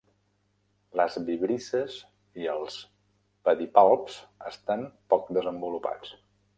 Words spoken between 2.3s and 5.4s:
i els pedipalps estan poc